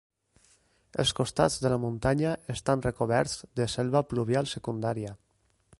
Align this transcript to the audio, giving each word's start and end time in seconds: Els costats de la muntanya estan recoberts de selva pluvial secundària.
Els 1.03 1.11
costats 1.19 1.57
de 1.65 1.71
la 1.73 1.77
muntanya 1.83 2.33
estan 2.55 2.83
recoberts 2.87 3.37
de 3.61 3.71
selva 3.77 4.05
pluvial 4.15 4.51
secundària. 4.57 5.15